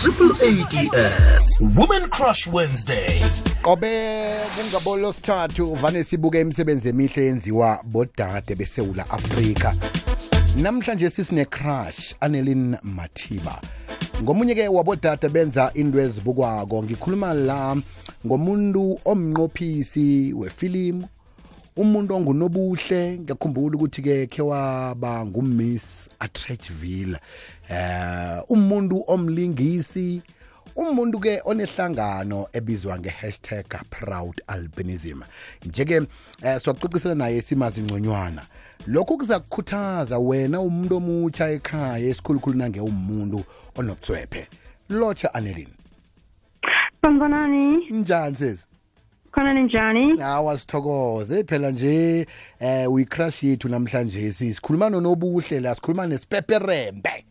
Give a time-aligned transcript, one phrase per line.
[0.00, 3.20] triple ads women crush wednesday.
[3.62, 9.74] Qobe kungabolo sithathu vane sibuke imisebenzi emihle yenziwa bodade besewula afrika.
[10.56, 13.60] Namhlanje sisine-crush anelin mathiba.
[14.22, 17.76] Ngomunye-ke wabodade benza into ezibukwako ngikhuluma la
[18.26, 21.08] ngomuntu omnqophisi wefilimu
[21.78, 27.18] umuntu ongunobuhle ngiyakhumbula ukuthi-ke khe waba ngumiss attrachville
[27.70, 30.22] eh umuntu omlingisi
[30.76, 35.22] umuntu ke onehlangano ebizwa ngehashtag proud albinism.
[35.66, 36.02] Nje-ke
[36.42, 38.42] eh, siwacocisela naye simazi ngconywana
[38.86, 43.44] lokhu kuza kukhuthaza wena umuntu omutsha ekhaya esikhulukhulu nange umuntu
[43.78, 44.48] onobutswephe
[44.88, 45.74] lotsha anelini
[47.02, 48.66] Sanibonani, njani sezi
[49.38, 50.16] khona ninjani?
[50.20, 51.44] hawa sithokoze.
[51.44, 52.26] Phela nje
[52.60, 57.24] eh uyicrush yethu namhlanje sikhuluma nonobuhle la sikhuluma nesipeperembe.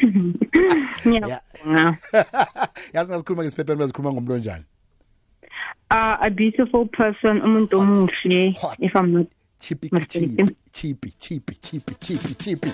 [1.06, 1.96] Ngiyabonga.
[2.94, 4.64] yazi ngasikhuluma ngesipeperembe sikhuluma ngomuntu onjani?
[5.90, 9.26] Uh, a beautiful person, umuntu omuhle, if I'm not
[9.58, 10.56] chipi Mistaken.
[10.72, 12.72] chipi chipi chipi chipi chipi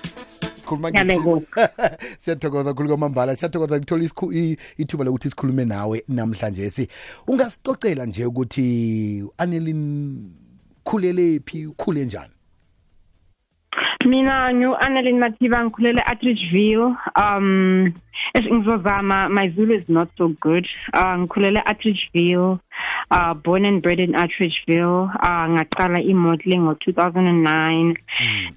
[0.67, 1.47] sikhuluma Ngiyabonga.
[1.47, 6.71] nge- siyathokoza khulu kwamambala siyathokoza kuthola isikhu- i- ithuba lokuthi sikhulume nawe namhlanje.
[6.71, 6.89] Si
[7.29, 10.31] ungasicocela nje ukuthi anelin
[10.85, 12.33] khulele phi ukhule njani?
[14.07, 16.95] Mina ngu-annelin mathiba ngikhulele atridgeville.
[17.17, 17.93] Um
[18.35, 20.67] eish, ngizozama my zulu is not so good.
[20.95, 22.59] Uh, ngikhulele atridgeville.
[23.09, 27.95] Uh, born and bred in Atteridgeville uh, ngaqala i-modeling ngo-2009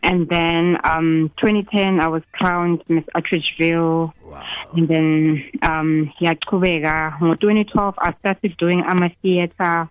[0.01, 4.43] and then um 2010 i was crowned miss Atteridgeville wow.
[4.73, 9.87] And then um yachubeka ngo-2012 i started doing ama-theatre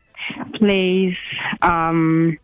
[0.54, 1.14] plays
[1.62, 2.36] um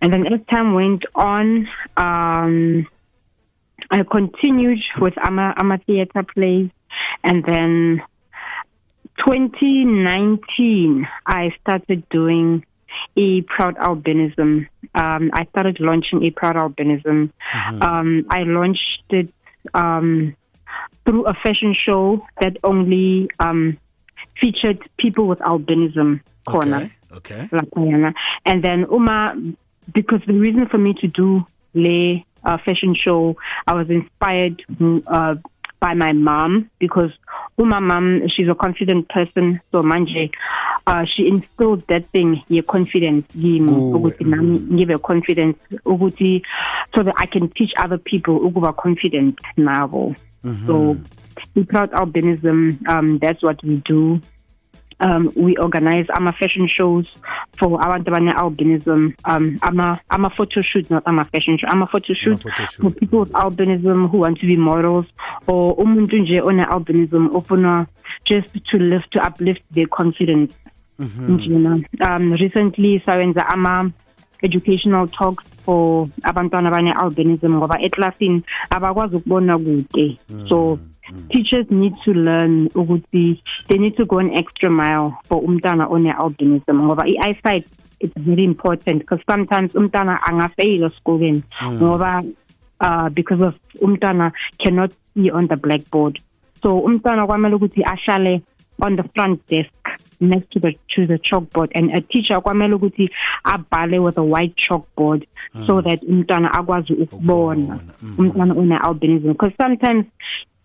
[0.00, 2.86] and then as time went on um
[3.90, 6.70] i continued with ama ama theatre plays.
[7.24, 8.02] And then
[9.18, 12.64] 2019 i started doing
[13.16, 14.66] a proud albinism.
[14.94, 17.30] Um i started launching a proud albinism
[17.82, 19.28] um i launched it
[19.74, 20.34] um
[21.04, 23.78] through a fashion show that only um
[24.40, 26.76] featured people with albinism corner.
[26.76, 27.48] Okay okay.
[28.44, 29.34] And then uma
[29.92, 33.36] because the reason for me to do le uh, fashion show
[33.66, 34.62] i was inspired
[35.06, 35.34] uh,
[35.80, 37.10] by my mom because
[37.58, 39.60] uma mom she's a confident person.
[39.72, 40.30] So manje
[40.86, 46.42] uh, she instilled that thing ye confidence kimi ukuthi nami ngibe confident ukuthi
[46.94, 50.16] so that i can teach other people ukuba confident nabo.
[50.66, 50.96] So
[51.54, 54.20] we proud albinism um that's what we do
[55.00, 57.06] um, we organize ama fashion shows
[57.58, 59.14] for abantu abane albinism.
[59.24, 62.82] Um ama ama photo shoot not ama fashion show ama photo shoot photo shoot.
[62.82, 65.06] for people with albinism who want to be models
[65.46, 67.86] or umuntu nje one albinism ofuna
[68.24, 70.54] just to lift to uplift their confidence.
[71.28, 73.90] Njena um recently sawenza ama
[74.42, 80.18] educational talks for abantwana abane albinism ngoba eclassini abakwazi ukubona kude.
[80.48, 80.78] So
[81.28, 86.12] teachers need to learn ukuthi they need to go an extra mile for umntana one
[86.12, 87.66] albinism ngoba i-eyesight
[88.00, 91.42] it's very important because sometimes umntana angafail esikoleni
[91.72, 92.24] ngoba
[92.80, 96.18] uh because of umntana cannot see on the blackboard.
[96.62, 98.42] So umntana kwamele ukuthi ahlale
[98.80, 101.70] on the front desk next to the to the chalkboard.
[101.74, 103.10] And a teacher kwamele ukuthi
[103.44, 105.66] abhale with a white chalkboard ah.
[105.66, 107.80] so that umntana akwazi ukubona.
[108.02, 108.16] Mm.
[108.16, 110.06] Umntana one albinism because sometimes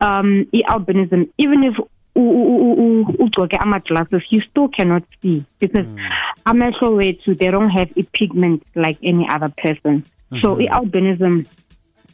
[0.02, 1.76] um i-albinism even if
[2.16, 5.98] ugcoke ama-glasses you still cannot see because mm.
[6.46, 10.04] amehlo wethu they don't have a pigment like any other person.
[10.42, 10.74] So mm-hmm.
[10.74, 11.46] i-albinism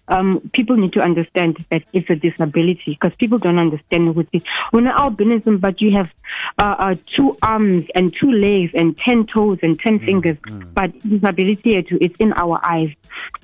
[0.09, 4.42] um, people need to understand that it's a disability because people don't understand ukuthi
[4.74, 6.09] una albinism but you have
[6.58, 10.38] uh, uh, two arms and two legs and 10 toes and 10 fingers
[10.74, 12.90] but disability it's in our eyes.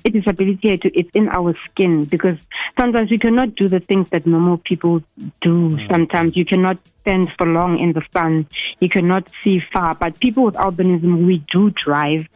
[0.04, 2.38] It is disability yethu it's in our skin because
[2.78, 5.02] sometimes we cannot do the things that normal people
[5.40, 5.78] do.
[5.86, 8.46] Sometimes you cannot stand for long in the sun.
[8.80, 12.28] You cannot see far but people with albinism we do drive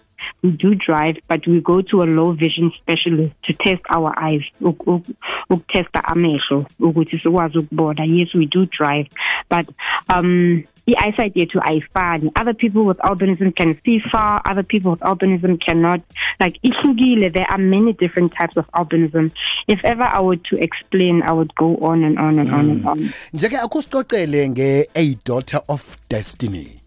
[0.42, 4.42] we do drive, but we go to a low vision specialist to test our eyes,
[4.64, 5.14] uk- uk-
[5.50, 8.04] ukutesta amehlo ukuthi sikwazi ukubona.
[8.04, 9.06] Yes, we do drive,
[9.48, 9.66] but
[10.14, 12.30] um i-eyesight yethu ayifani.
[12.40, 16.00] Other people with albinism can see far, other people with albinism cannot.
[16.40, 19.30] Like ihlukile, there are many different types of albinism.
[19.68, 22.86] If ever I were to explain, I would go on and on and on and
[22.86, 22.98] on.
[23.32, 26.79] njeke akusicocele a daughter of destiny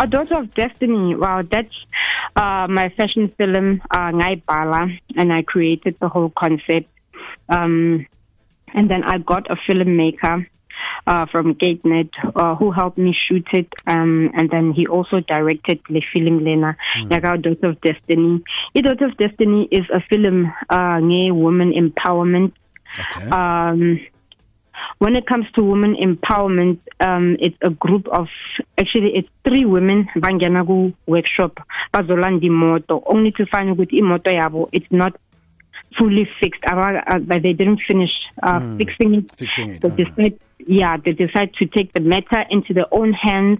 [0.00, 1.14] A Daughter of Destiny.
[1.14, 1.74] Wow, that's
[2.34, 6.88] uh, my fashion film, uh, Ngai Bala, and I created the whole concept.
[7.50, 8.06] Um,
[8.72, 10.46] and then I got a filmmaker
[11.06, 15.80] uh, from GateNet uh, who helped me shoot it, um, and then he also directed
[15.90, 17.42] the film Lena, mm.
[17.42, 18.42] Daughter of Destiny.
[18.74, 20.98] A Daughter of Destiny is a film uh,
[21.34, 22.52] woman empowerment.
[23.16, 24.00] okay Um,
[25.00, 28.28] when it comes to women empowerment, um, it's a group of
[28.78, 30.62] actually it's three women bangena
[31.06, 31.56] workshop
[31.92, 33.02] bazolanda imoto.
[33.06, 35.16] Only to find ukuthi imoto yabo it's not
[35.98, 36.62] fully fixed.
[36.66, 38.10] Uh, but they didn't finish
[38.42, 39.32] uh, fixing it.
[39.36, 39.96] Fixing it, so uh.
[39.96, 43.58] decide yeah they decide to take the matter into their own hands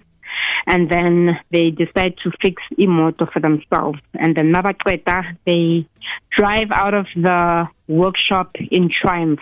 [0.67, 3.99] and then they decide to fix imoto for themselves.
[4.13, 5.89] And then mabaqeda they
[6.37, 9.41] drive out of the workshop in triumph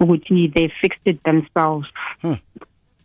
[0.00, 1.88] ukuthi they fixed it themselves.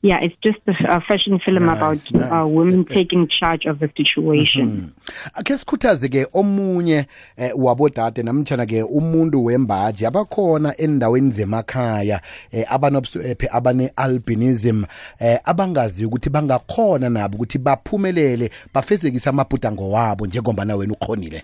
[0.01, 2.31] Yeah it's just a, a fashion film Nice, about nice.
[2.31, 4.93] uh, women taking charge of the situation.
[5.35, 7.05] Akhe sikhuthaze ke omunye
[7.37, 12.21] eh, wabodade namtshana ke umuntu wembaji abakhona endaweni zemakhaya
[12.51, 14.83] eh, abanobuswephe abane-albinism
[15.19, 21.43] eh, abangazi ukuthi bangakhona nabo ukuthi baphumelele bafezekise amabhudango wabo njengombana wena ukhonile.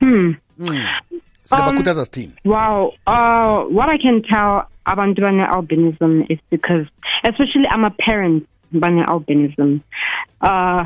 [0.00, 0.34] Hmm.
[1.44, 2.92] Singabakhuthaza sithini Wow.
[3.06, 6.86] Uh, what I can tell abantu bane-albinism is because,
[7.24, 9.80] especially I'm a parent bane-albinism,
[10.40, 10.84] uh,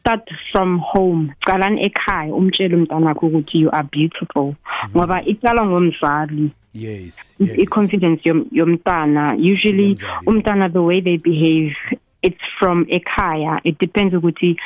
[0.00, 1.34] start from home.
[1.46, 4.56] Qalani ekhaya umtshele umntanakho ukuthi you are beautiful.
[4.94, 6.52] Ngoba iqala ngomzali.
[6.72, 7.58] yes, yes.
[7.58, 11.74] i-confidence yom- yomntana usually umntana the way they behave
[12.22, 14.56] it's from ekhaya it depends ukuthi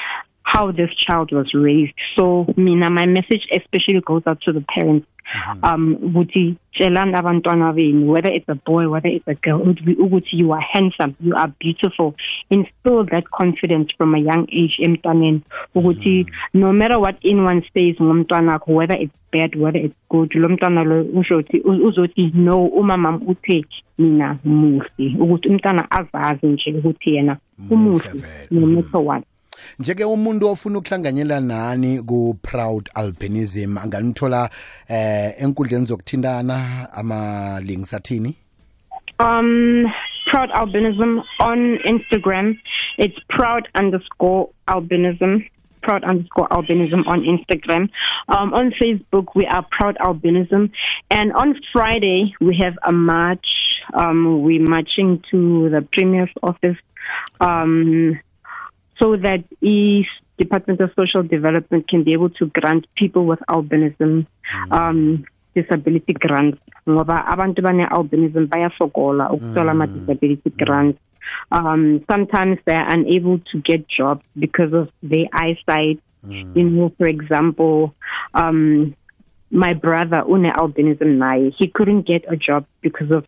[0.43, 5.07] how this child was raised so mina my message especially goes out to the parents
[5.25, 5.65] Hmm.
[5.65, 10.53] um ukuthi tshelani abantwana benu whether it's a boy whether it's a girl ukuthi you
[10.53, 12.15] are handsome you are beautiful.
[12.51, 15.41] Instill that confidence from a young age emntwaneni
[15.75, 16.61] ukuthi hmm.
[16.61, 20.85] no matter what anyone says ngomntwana wakho whether it's bad whether it's good lo mntwana
[20.85, 23.65] lo usho ukuthi uzothi no umama uthe
[23.99, 28.49] mina muhle ukuthi umntana azazi nje ukuthi yena hmm, umuhle vele.
[28.51, 29.25] no matter what
[29.79, 34.51] njeke umuntu ofuna ukuhlanganyela nani ku-proud albinism anganithola
[34.89, 38.37] eh enkundleni zokuthintana ama-links athini
[39.19, 39.87] Um,
[40.27, 42.59] proud albinism on Instagram.
[42.99, 45.49] It's proud underscore albinism.
[45.83, 47.91] Proud underscore albinism on Instagram.
[48.29, 50.73] Um, on Facebook, we are proud albinism.
[51.11, 53.47] And on Friday, we have a march.
[53.93, 56.79] Um, we're marching to the Premier's office.
[57.41, 58.19] Um,
[58.99, 64.27] so that East Department of Social Development can be able to grant people with albinism
[64.71, 65.25] um,
[65.55, 66.59] disability grants.
[66.87, 70.99] Ngoba abantu bane-albinism bayasokola ukuthola ama-disability grants.
[71.51, 76.01] Um, sometimes they're unable to get jobs because of their eyesight.
[76.27, 77.95] You know for example
[78.33, 78.97] um,
[79.51, 81.53] my brother une albinism naye.
[81.57, 83.27] He couldn't get a job because of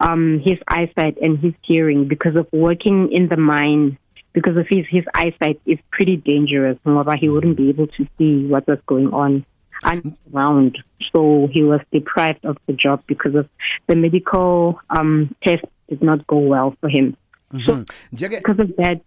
[0.00, 3.98] um his eyesight and his hearing because of working in the mine
[4.34, 8.44] because of his his eyesight is pretty dangerous ngoba he wouldn't be able to see
[8.46, 9.44] what was going on
[9.82, 10.78] underground.
[11.12, 13.48] So he was deprived of the job because of
[13.86, 17.16] the medical um test did not go well for him.
[17.64, 19.00] So because of that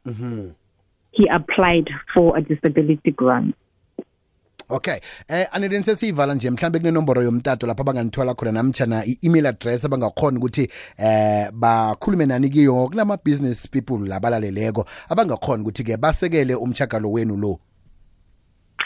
[1.12, 3.56] he applied for a disability grant
[4.69, 5.00] okay
[5.30, 10.69] eh aneleni sesiyivala nje mhlambe kunenomboro yomtato lapho abanganithola khona namtshana i-email address abangakhona ukuthi
[10.98, 17.60] eh bakhulume nani kiyo kunama-business people labalaleleko abangakhona ukuthi-ke basekele umchagalo wenu lo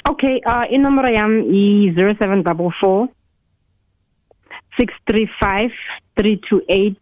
[0.10, 3.08] Okay, uh, inomboro yam i 0744
[4.77, 5.72] 635
[6.17, 6.96] 328.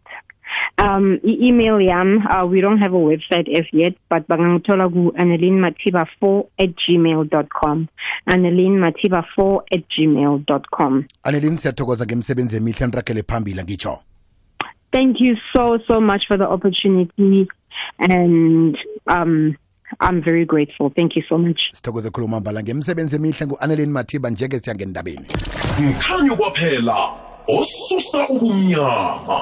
[0.78, 6.44] Um, i-email yam, uh, we don't have a website as yet, but bangangithola ku anelinmatiba4
[6.58, 7.88] at gmail.com.
[8.28, 11.04] anelinmatiba4 at gmail.com.
[11.22, 13.98] anelini siyathokoza ngemsebenzi emihle niragele phambili ngitsho
[14.92, 17.46] Thank you so, so much for the opportunity.
[18.00, 18.76] And
[19.06, 19.56] um,
[20.00, 20.90] I'm very grateful.
[20.96, 21.60] Thank you so much.
[21.72, 25.26] sithokoze khuluma mbala ngemsebenzi emihle ngu-anelini mathiba njeke siyangendabeni
[25.90, 26.96] mkhanyo kwaphela
[27.48, 29.40] osusa ubumnyama